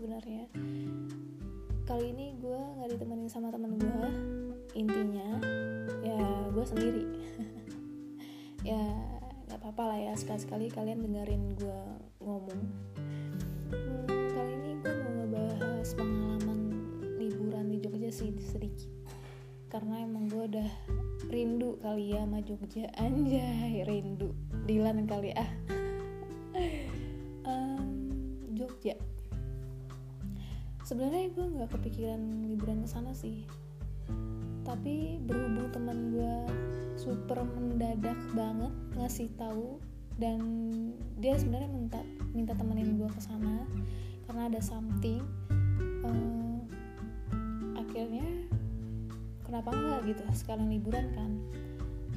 [0.00, 0.48] sebenarnya.
[1.84, 4.08] Kali ini gue nggak ditemenin sama temen gue
[4.72, 5.36] intinya
[6.00, 7.04] ya gue sendiri.
[8.60, 8.76] Ya
[9.48, 10.12] nggak apa-apa lah ya.
[10.16, 11.80] Sekali-sekali kalian dengerin gue
[12.20, 12.60] ngomong.
[13.72, 14.04] Hmm,
[14.36, 16.60] kali ini gue mau ngebahas pengalaman
[17.16, 18.92] liburan di Jogja sih sedikit.
[19.72, 20.70] Karena emang gue udah
[21.32, 22.92] rindu kali ya sama Jogja.
[23.04, 24.36] Anjay rindu.
[24.68, 25.48] Dilan kali ah
[30.90, 33.46] sebenarnya gue nggak kepikiran liburan ke sana sih.
[34.66, 36.34] Tapi berhubung teman gue
[36.98, 39.78] super mendadak banget ngasih tahu
[40.18, 40.42] dan
[41.22, 42.02] dia sebenarnya minta
[42.34, 43.62] minta temenin gue ke sana
[44.26, 45.22] karena ada something
[46.02, 46.58] uh,
[47.78, 48.26] akhirnya
[49.46, 51.30] kenapa enggak gitu sekarang liburan kan.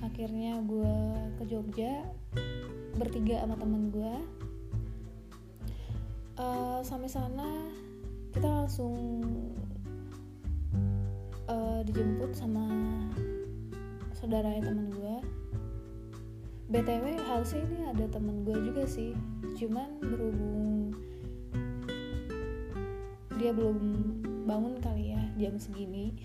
[0.02, 0.98] Akhirnya gue
[1.38, 2.10] ke Jogja
[2.98, 4.14] bertiga sama temen gue
[6.42, 7.50] uh, sampai sana
[8.34, 9.22] kita langsung
[11.46, 12.66] uh, dijemput sama
[14.18, 15.16] saudara teman gue
[16.74, 19.14] btw harusnya ini ada temen gue juga sih.
[19.54, 20.90] Cuman berhubung
[23.38, 23.78] dia belum
[24.50, 26.18] bangun kali ya jam segini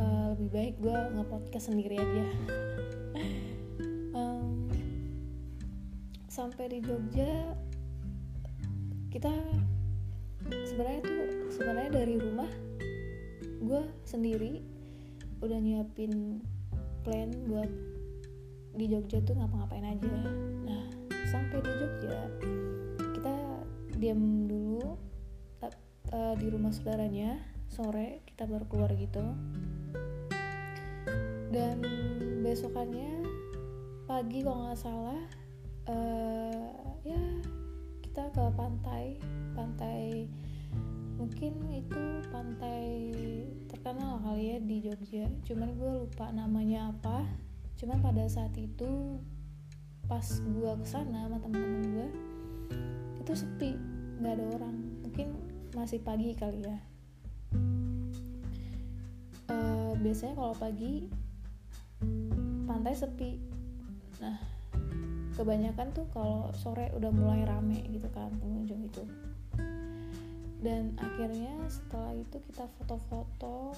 [0.00, 2.26] uh, lebih baik gue nge-podcast sendiri aja.
[4.16, 4.68] Um,
[6.32, 7.52] sampai di Jogja
[9.12, 9.32] kita
[10.68, 11.22] sebenarnya tuh
[11.52, 12.50] sebenarnya dari rumah
[13.62, 14.62] gue sendiri
[15.42, 16.42] udah nyiapin
[17.02, 17.70] plan buat
[18.72, 20.16] di Jogja tuh ngapa-ngapain aja.
[20.64, 20.84] Nah
[21.28, 22.18] sampai di Jogja
[23.12, 23.34] kita
[23.98, 24.96] diam dulu
[26.12, 29.24] uh, di rumah saudaranya sore kita baru keluar gitu.
[31.52, 31.84] Dan
[32.40, 33.28] besokannya
[34.08, 35.22] pagi kalau nggak salah
[35.88, 37.22] uh, ya
[38.04, 39.16] kita ke pantai
[39.56, 40.28] pantai
[41.22, 42.02] mungkin itu
[42.34, 43.14] pantai
[43.70, 45.30] terkenal kali ya di Jogja.
[45.46, 47.22] Cuman gue lupa namanya apa.
[47.78, 49.22] Cuman pada saat itu
[50.10, 52.08] pas gue ke sana sama temen-temen gue
[53.22, 53.78] itu sepi.
[54.18, 54.76] Nggak ada orang.
[55.06, 55.26] Mungkin
[55.78, 56.78] masih pagi kali ya.
[59.46, 61.06] Uh, biasanya kalau pagi
[62.66, 63.38] pantai sepi.
[64.18, 64.42] Nah
[65.38, 69.00] kebanyakan tuh kalau sore udah mulai rame gitu kan pengunjung itu
[70.62, 73.74] dan akhirnya setelah itu kita foto-foto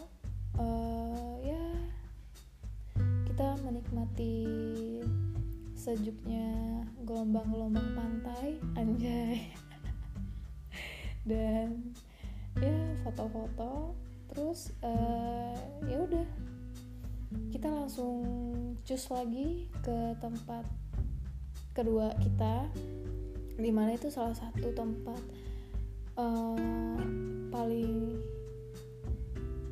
[0.60, 1.64] uh, ya
[3.24, 4.46] kita menikmati
[5.74, 9.50] sejuknya gelombang-gelombang pantai anjay.
[11.28, 11.92] Dan
[12.62, 13.98] ya foto-foto
[14.30, 15.58] terus uh,
[15.90, 16.28] ya udah.
[17.50, 18.22] Kita langsung
[18.86, 20.62] cus lagi ke tempat
[21.74, 22.70] kedua kita
[23.58, 25.18] di mana itu salah satu tempat
[26.18, 26.98] uh,
[27.50, 28.18] paling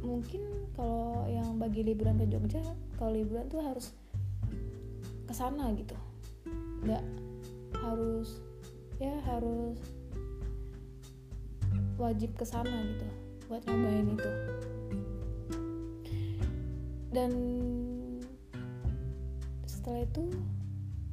[0.03, 0.43] mungkin
[0.75, 2.63] kalau yang bagi liburan ke Jogja
[2.99, 3.95] kalau liburan tuh harus
[5.27, 5.95] ke sana gitu.
[6.83, 7.05] Nggak
[7.83, 8.43] harus
[9.03, 9.79] ya harus
[11.99, 13.07] wajib ke sana gitu
[13.47, 14.33] buat nyobain itu.
[17.13, 17.31] Dan
[19.69, 20.25] setelah itu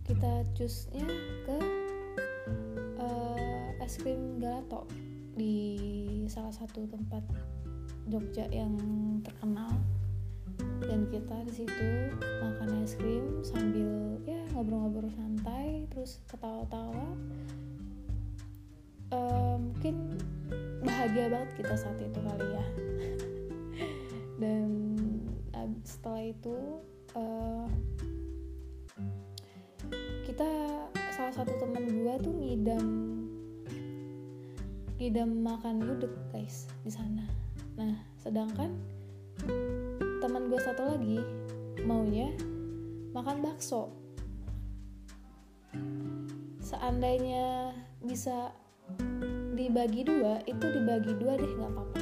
[0.08, 1.06] kita cusnya
[1.44, 1.58] ke
[2.98, 4.88] uh, es krim gelato
[5.40, 5.56] di
[6.28, 7.24] salah satu tempat
[8.12, 8.76] Jogja yang
[9.24, 9.72] terkenal.
[10.84, 17.16] Dan kita di situ makan es krim sambil ya ngobrol-ngobrol santai terus ketawa-tawa.
[19.10, 20.20] Uh, mungkin
[20.84, 22.66] bahagia banget kita saat itu kali ya.
[24.44, 24.68] Dan
[25.86, 26.56] setelah itu
[27.16, 27.68] uh,
[30.28, 30.50] kita
[31.16, 32.88] salah satu teman gue tuh ngidam
[35.00, 37.24] ngidam makan gudeg guys di sana.
[37.80, 38.76] Nah sedangkan
[40.20, 41.24] teman gue satu lagi
[41.88, 42.36] maunya
[43.16, 43.96] makan bakso.
[46.60, 47.72] Seandainya
[48.04, 48.52] bisa
[49.56, 52.02] dibagi dua itu dibagi dua deh nggak apa-apa.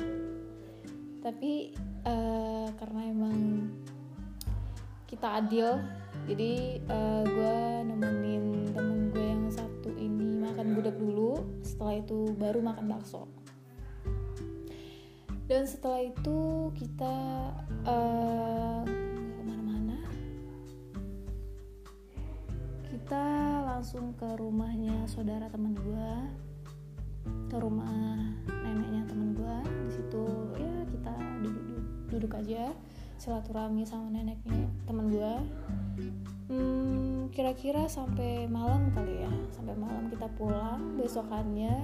[1.22, 3.38] Tapi uh, karena emang
[5.06, 5.78] kita adil
[6.26, 7.58] jadi uh, gue
[7.94, 8.97] nemenin temen
[10.78, 13.26] gudeg dulu setelah itu baru makan bakso.
[15.50, 17.16] Dan setelah itu kita
[17.88, 19.98] uh, ke mana-mana.
[22.86, 23.26] Kita
[23.66, 26.12] langsung ke rumahnya saudara teman gue
[27.48, 29.58] ke rumah neneknya teman gue
[29.88, 30.26] di situ
[30.60, 31.14] ya kita
[31.44, 31.66] duduk
[32.08, 32.72] duduk aja
[33.18, 35.34] silaturahmi sama neneknya teman gue
[36.54, 39.34] hmm, kira-kira sampai malam kali ya.
[39.54, 41.76] Sampai malam kita pulang besokannya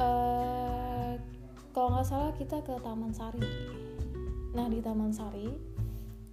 [0.00, 1.12] uh,
[1.72, 3.44] kalau nggak salah kita ke Taman Sari.
[4.56, 5.48] Nah di Taman Sari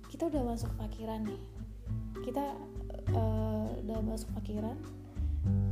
[0.09, 1.41] kita udah masuk parkiran nih.
[2.23, 2.55] Kita
[3.13, 4.79] uh, udah masuk parkiran.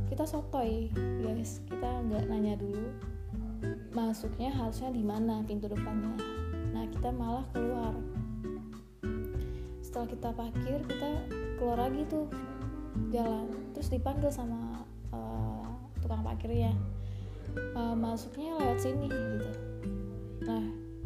[0.06, 0.92] Kita sotoy
[1.24, 1.64] guys.
[1.66, 2.92] Kita nggak nanya dulu
[3.94, 6.43] masuknya harusnya di mana pintu depannya
[6.74, 7.94] nah kita malah keluar.
[9.78, 11.10] Setelah kita parkir kita
[11.56, 12.26] keluar lagi tuh
[13.14, 13.46] jalan.
[13.78, 14.82] Terus dipanggil sama
[15.14, 15.70] uh,
[16.02, 16.74] tukang parkirnya.
[17.78, 19.50] Uh, masuknya lewat sini gitu.
[20.42, 20.64] Nah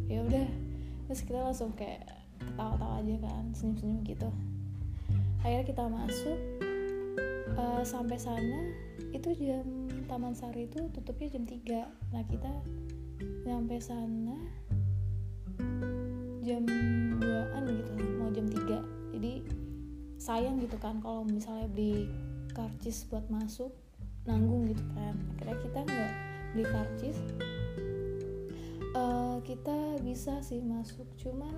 [0.09, 0.49] ya udah.
[1.05, 2.09] Terus kita langsung kayak
[2.41, 4.29] ketawa-tawa aja kan senyum-senyum gitu.
[5.45, 6.39] Akhirnya kita masuk
[7.55, 8.73] uh, sampai sana
[9.11, 9.65] itu jam
[10.05, 12.51] Taman Sari itu tutupnya jam 3 nah kita
[13.45, 14.37] nyampe sana
[16.49, 16.65] jam
[17.21, 19.33] 2an gitu mau jam 3 jadi
[20.17, 22.09] sayang gitu kan kalau misalnya beli
[22.57, 23.69] karcis buat masuk
[24.25, 25.15] nanggung gitu kan.
[25.35, 26.13] Akhirnya kita nggak
[26.53, 27.17] beli karcis
[28.97, 31.05] uh, kita bisa sih masuk.
[31.21, 31.53] Cuman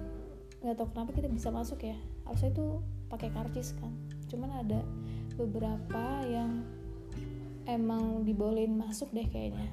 [0.61, 1.97] nggak tahu kenapa kita bisa masuk ya.
[2.27, 2.67] Harusnya itu
[3.07, 3.91] pakai karcis kan.
[4.29, 4.83] Cuman ada
[5.39, 6.63] beberapa yang
[7.65, 9.67] emang dibolehin masuk deh kayaknya.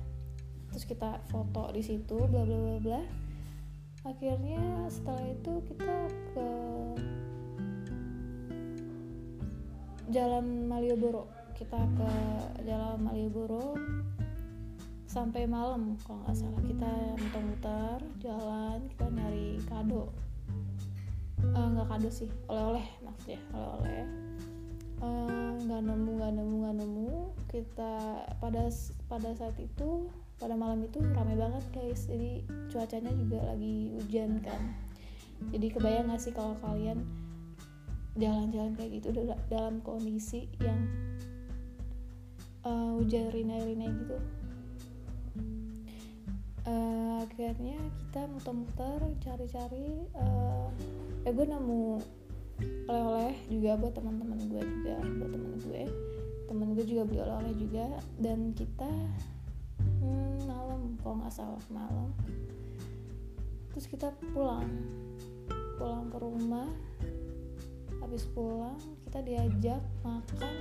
[0.73, 3.03] Terus kita foto di situ bla bla bla bla
[4.09, 5.97] akhirnya setelah itu kita
[6.33, 6.49] ke
[10.09, 11.29] Jalan Malioboro.
[11.53, 12.11] Kita ke
[12.65, 13.77] Jalan Malioboro
[15.05, 16.63] sampai malam kalau nggak salah.
[16.65, 20.09] Kita muter-muter jalan kita nyari kado.
[21.53, 24.05] Uh, nggak kado sih oleh-oleh maksudnya oleh-oleh.
[24.99, 27.11] Eh, nggak uh, nemu nggak nemu nggak nemu.
[27.53, 27.93] Kita
[28.41, 28.65] pada
[29.13, 30.09] pada saat itu
[30.39, 32.07] pada malam itu ramai banget guys.
[32.07, 34.75] Jadi cuacanya juga lagi hujan kan.
[35.55, 37.07] Jadi kebayang gak sih kalau kalian
[38.19, 39.15] jalan-jalan kayak gitu
[39.47, 40.83] dalam kondisi yang
[42.67, 44.19] uh, hujan rinai-rinai gitu?
[46.67, 50.69] Uh, akhirnya kita muter-muter cari-cari uh,
[51.25, 51.97] eh gue nemu
[52.91, 55.83] oleh-oleh juga buat teman-teman gue juga buat teman gue.
[56.51, 57.87] Temen gue juga beli oleh-oleh juga.
[58.19, 58.91] Dan kita
[60.01, 62.11] hmm, malam kalau nggak salah malam.
[63.73, 64.67] Terus kita pulang.
[65.79, 66.69] Pulang ke rumah.
[67.99, 70.55] Habis pulang kita diajak makan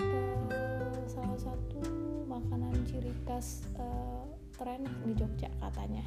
[0.00, 1.82] uh, salah satu
[2.24, 4.24] makanan ciri khas uh,
[4.56, 6.04] tren di Jogja katanya.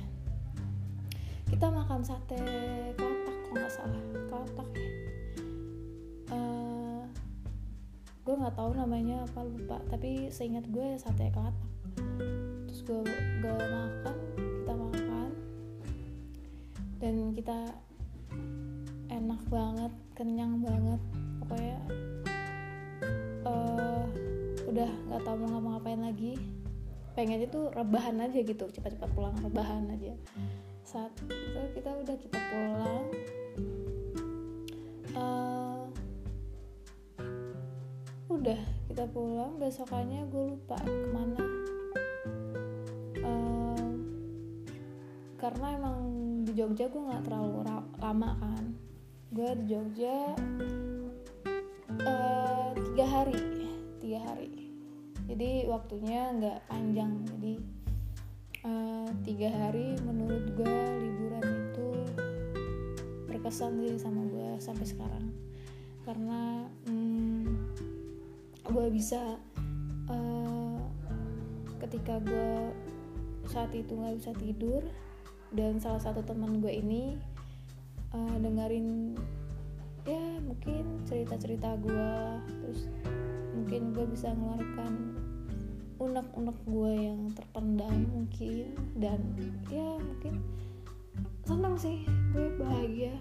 [1.48, 2.40] Kita makan sate
[2.96, 4.04] kelatak kalau nggak salah.
[4.28, 4.90] Kelatak ya
[6.32, 7.04] uh,
[8.24, 9.78] gue nggak tahu namanya apa lupa.
[9.88, 11.70] Tapi seingat gue sate kelatak
[12.88, 15.30] terus gue gue makan kita makan.
[17.04, 17.60] Dan kita
[19.12, 21.02] enak banget kenyang banget.
[21.44, 21.80] Pokoknya
[23.44, 24.08] uh,
[24.72, 26.40] udah nggak tahu mau ngapa-ngapain lagi.
[27.12, 30.16] Pengennya tuh rebahan aja gitu cepat-cepat pulang rebahan aja.
[30.88, 33.06] Saat itu kita udah kita pulang.
[35.12, 35.84] Uh,
[38.32, 39.60] udah kita pulang.
[39.60, 41.57] Besokannya gue lupa ke mana
[45.38, 45.98] karena emang
[46.50, 47.62] di Jogja gue nggak terlalu
[48.02, 48.74] lama kan.
[49.30, 50.34] Gue di Jogja
[52.02, 53.38] uh, tiga hari
[54.02, 54.74] tiga hari.
[55.30, 57.22] Jadi waktunya nggak panjang.
[57.38, 57.54] Jadi
[58.66, 61.88] uh, tiga hari menurut gue liburan itu
[63.30, 65.26] berkesan sih sama gue sampai sekarang.
[66.02, 67.46] Karena hmm,
[68.66, 69.38] gue bisa
[70.10, 70.82] uh,
[71.86, 72.74] ketika gue
[73.46, 74.82] saat itu nggak bisa tidur
[75.58, 77.18] dan salah satu teman gue ini
[78.14, 79.18] uh, dengerin
[80.06, 82.14] ya mungkin cerita-cerita gue.
[82.46, 82.86] Terus
[83.58, 84.94] mungkin gue bisa mengeluarkan
[85.98, 88.70] unek-unek gue yang terpendam mungkin.
[89.02, 89.20] Dan
[89.74, 90.46] ya mungkin
[91.42, 92.06] senang sih
[92.38, 93.18] gue bahagia.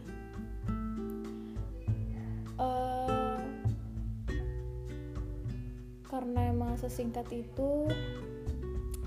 [2.61, 3.41] Uh,
[6.05, 7.89] karena emang sesingkat itu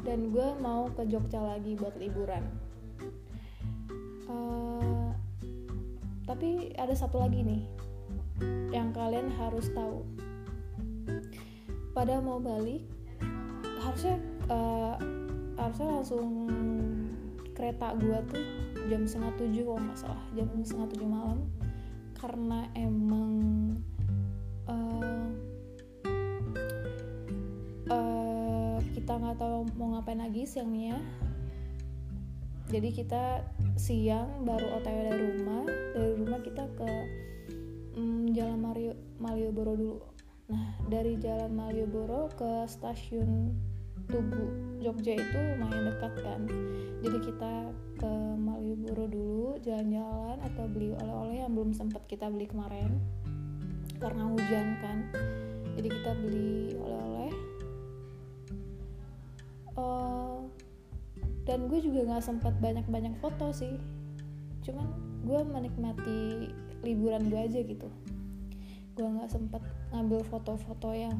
[0.01, 2.68] dan gue mau ke Jogja lagi buat liburan
[4.29, 5.11] uh,
[6.29, 7.63] tapi ada satu lagi nih
[8.69, 10.05] yang kalian harus tahu.
[11.91, 12.85] Pada mau balik
[13.81, 14.95] harusnya uh,
[15.57, 16.47] harusnya langsung
[17.57, 18.45] kereta gue tuh
[18.87, 21.39] jam setengah tujuh kalau nggak salah jam setengah tujuh malam.
[22.19, 23.31] Karena emang
[24.69, 25.27] uh,
[27.89, 31.01] uh, kita nggak tahu mau ngapain lagi siangnya
[32.69, 33.23] jadi kita
[33.81, 35.65] siang baru otw dari rumah
[35.97, 36.91] dari rumah kita ke
[37.97, 39.97] um, jalan Mario Malioboro dulu.
[40.53, 43.57] Nah dari jalan Malioboro ke stasiun
[44.09, 46.41] Tugu Jogja itu lumayan dekat kan.
[47.01, 47.53] Jadi kita
[47.97, 53.01] ke Malioboro dulu jalan-jalan atau beli oleh-oleh yang belum sempat kita beli kemarin.
[53.97, 54.97] Karena hujan kan.
[55.73, 57.33] Jadi kita beli oleh-oleh.
[59.73, 60.49] Uh,
[61.49, 63.81] dan gue juga nggak sempat banyak-banyak foto sih.
[64.61, 64.85] Cuman
[65.25, 66.53] gue menikmati
[66.85, 67.89] liburan gue aja gitu.
[68.93, 71.17] Gue nggak sempat ngambil foto-foto yang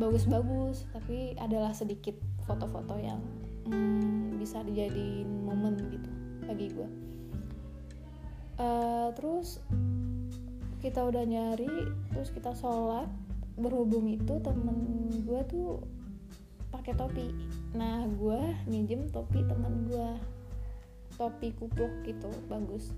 [0.00, 2.16] bagus-bagus tapi adalah sedikit
[2.48, 3.20] foto-foto yang
[3.68, 6.08] hmm, bisa dijadiin momen gitu
[6.48, 6.88] bagi gue.
[8.56, 9.60] Uh, terus
[10.80, 11.68] kita udah nyari
[12.08, 13.12] terus kita sholat
[13.60, 15.84] berhubung itu temen gue tuh
[16.70, 17.28] pakai topi.
[17.74, 20.10] Nah gue minjem topi temen gue
[21.18, 22.94] topi kupluk gitu bagus.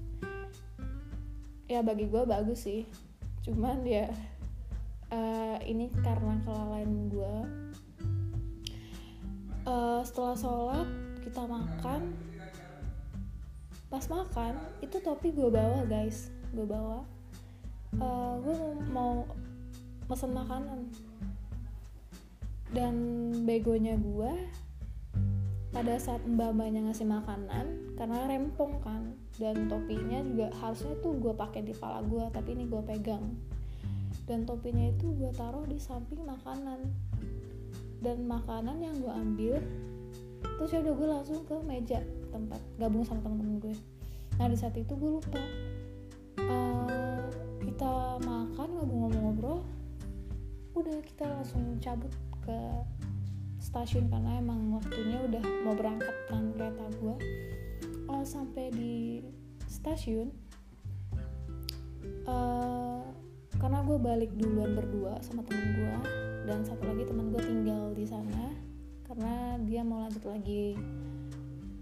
[1.67, 2.85] Ya bagi gue bagus sih.
[3.43, 4.13] Cuman ya
[5.11, 7.35] uh, ini karena kelalaian gue
[9.67, 10.89] uh, setelah sholat
[11.25, 12.13] kita makan.
[13.89, 16.31] Pas makan itu topi gue bawa guys.
[16.53, 17.05] Gue bawa.
[18.01, 18.57] Uh, gue
[18.89, 19.29] mau
[20.09, 20.89] pesen makanan
[22.73, 22.95] dan
[23.45, 24.33] begonya gue
[25.73, 31.65] pada saat mbak-mbaknya ngasih makanan karena rempong kan dan topinya juga harusnya tuh gue pakai
[31.65, 33.33] di pala gue tapi ini gue pegang.
[34.29, 36.93] Dan topinya itu gue taruh di samping makanan.
[38.05, 39.57] Dan makanan yang gue ambil
[40.43, 42.03] terus ya udah gue langsung ke meja
[42.35, 43.75] tempat gabung sama temen-temen gue.
[44.37, 45.41] Nah di saat itu gue lupa.
[46.43, 47.25] Uh,
[47.65, 49.65] kita makan ngobrol-ngobrol
[50.73, 52.11] udah kita langsung cabut
[52.43, 52.61] ke
[53.63, 57.17] stasiun karena emang waktunya udah mau berangkat kan kereta gue
[58.11, 59.23] uh, sampai di
[59.71, 60.29] stasiun
[62.27, 63.07] uh,
[63.63, 65.97] karena gue balik duluan berdua sama temen gue
[66.51, 68.51] dan satu lagi teman gue tinggal di sana
[69.07, 70.75] karena dia mau lanjut lagi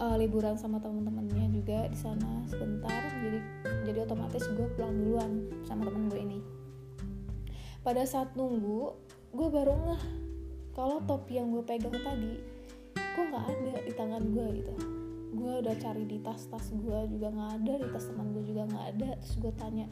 [0.00, 3.12] uh, liburan sama temen-temennya juga di sana sebentar.
[3.22, 3.38] Jadi
[3.86, 5.30] jadi otomatis gue pulang duluan
[5.68, 6.38] sama temen gue ini.
[7.86, 8.92] Pada saat nunggu
[9.30, 10.29] gue baru ngeh
[10.72, 12.38] kalau topi yang gue pegang tadi
[12.94, 14.74] kok nggak ada di tangan gue gitu?
[15.34, 18.86] Gue udah cari di tas-tas gue juga nggak ada di tas teman gue juga nggak
[18.96, 19.08] ada.
[19.18, 19.86] Terus gue tanya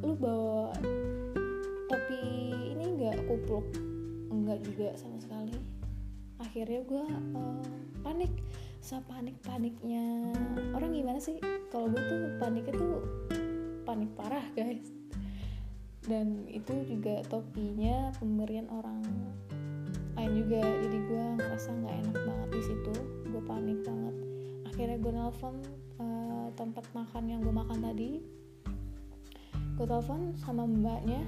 [0.00, 0.72] lu bawa
[1.88, 2.22] topi
[2.72, 3.28] ini nggak?
[3.28, 3.66] Kupluk?
[4.32, 5.56] Enggak juga sama sekali.
[6.40, 7.04] Akhirnya gue
[7.36, 7.64] uh,
[8.04, 8.32] panik.
[8.84, 10.28] Panik paniknya
[10.76, 11.40] orang gimana sih?
[11.72, 13.00] Kalau gue tuh paniknya tuh
[13.88, 14.92] panik parah guys.
[16.04, 19.00] Dan itu juga topinya pemberian orang
[20.14, 20.62] lain juga?
[20.62, 22.94] Jadi gue ngerasa nggak enak banget di situ.
[23.28, 24.16] Gue panik banget.
[24.70, 25.54] Akhirnya gue nelfon
[25.98, 28.10] uh, tempat makan yang gue makan tadi.
[29.74, 31.22] Gue telepon sama mbaknya.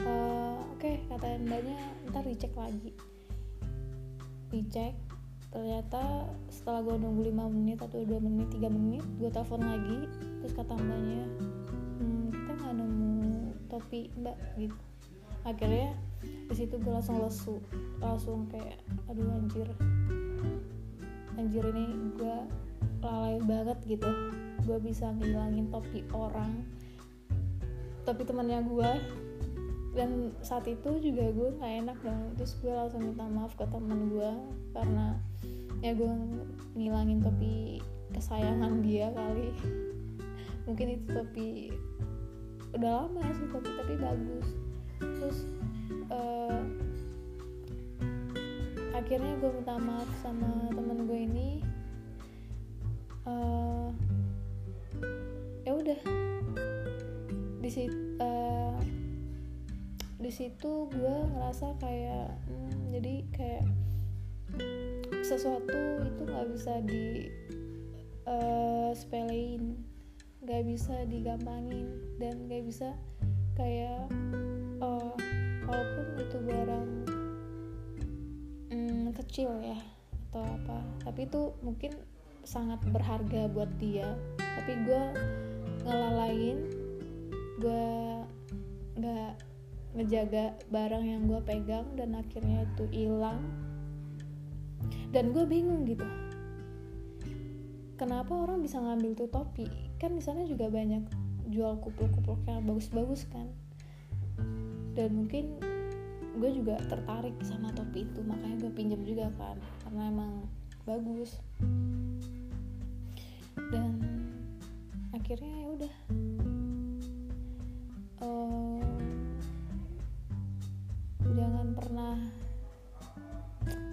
[0.00, 1.78] Uh, oke okay, kata mbaknya
[2.10, 2.94] ntar dicek lagi.
[4.50, 4.94] Dicek
[5.50, 10.06] ternyata setelah gue nunggu 5 menit atau 2 menit 3 menit gue telepon lagi.
[10.42, 11.26] Terus kata mbaknya
[11.98, 13.12] hmm, kita nggak nemu
[13.66, 14.78] topi mbak gitu.
[15.42, 17.56] Akhirnya di situ gue langsung lesu
[18.00, 19.68] langsung kayak aduh anjir.
[21.38, 21.84] Anjir ini
[22.16, 22.36] gue
[23.00, 24.10] lalai banget gitu.
[24.66, 26.64] Gue bisa ngilangin topi orang
[28.04, 28.90] tapi temannya gue
[29.90, 32.34] dan saat itu juga gue nggak enak dong.
[32.38, 34.30] Terus gue langsung minta maaf ke teman gue
[34.74, 35.18] karena
[35.80, 36.12] ya gue
[36.76, 37.80] ngilangin topi
[38.14, 39.50] kesayangan dia kali.
[40.66, 41.48] Mungkin itu topi
[42.70, 44.46] udah lama sih topi tapi bagus.
[45.00, 45.38] Terus
[46.10, 46.60] uh,
[48.94, 51.48] akhirnya gue minta maaf sama temen gue ini.
[53.24, 53.90] Uh,
[55.64, 56.00] ya udah.
[57.60, 58.76] Di situ uh,
[60.20, 63.64] di situ gue ngerasa kayak hmm, jadi kayak
[65.24, 67.30] sesuatu itu nggak bisa di
[68.28, 69.80] uh, sepelein
[70.40, 72.96] nggak bisa digampangin dan nggak bisa
[73.56, 74.08] kayak
[74.80, 75.12] uh,
[75.70, 76.88] walaupun itu barang
[78.74, 79.78] hmm, kecil ya
[80.30, 80.78] atau apa.
[81.06, 81.94] Tapi itu mungkin
[82.42, 84.18] sangat berharga buat dia.
[84.38, 85.02] Tapi gue
[85.86, 86.58] ngelalain
[87.62, 87.86] gue
[88.98, 89.32] nggak
[89.94, 93.42] ngejaga barang yang gue pegang dan akhirnya itu hilang.
[95.14, 96.06] Dan gue bingung gitu.
[97.94, 99.68] Kenapa orang bisa ngambil tuh topi?
[100.00, 101.04] Kan di sana juga banyak
[101.50, 103.50] jual kupluk-kupluk yang bagus-bagus kan
[104.94, 105.58] dan mungkin
[106.38, 109.56] gue juga tertarik sama topi itu makanya gue pinjam juga kan
[109.86, 110.32] karena emang
[110.86, 111.38] bagus.
[113.70, 113.98] Dan
[115.12, 115.94] akhirnya ya udah.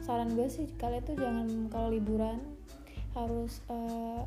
[0.08, 2.40] Saran gue sih kalian tuh jangan kalau liburan
[3.12, 4.24] harus uh,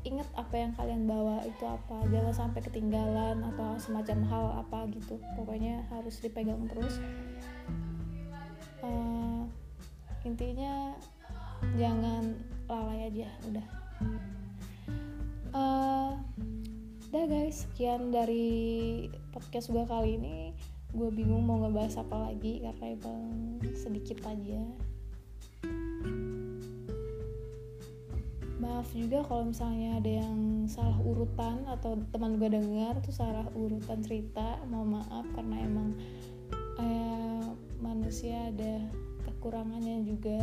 [0.00, 5.20] ingat apa yang kalian bawa itu apa jangan sampai ketinggalan atau semacam hal apa gitu.
[5.36, 6.96] Pokoknya harus dipegang terus.
[8.80, 9.44] Uh,
[10.24, 10.96] intinya
[11.76, 12.32] jangan
[12.64, 13.66] lalai aja udah.
[15.52, 16.12] Uh,
[17.10, 20.56] udah guys sekian dari podcast gue kali ini.
[20.90, 23.22] Gue bingung mau ngebahas apa lagi karena emang
[23.76, 24.89] sedikit aja
[28.60, 34.04] maaf juga kalau misalnya ada yang salah urutan atau teman gue dengar tuh salah urutan
[34.04, 35.96] cerita mau maaf karena emang
[36.76, 37.44] eh,
[37.80, 38.84] manusia ada
[39.24, 40.40] kekurangannya juga.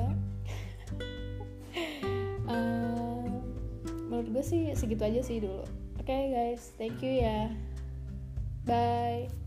[2.50, 3.30] Uh,
[4.10, 5.62] menurut gue sih segitu aja sih dulu.
[6.02, 7.54] Oke okay, guys thank you ya.
[8.66, 9.47] Bye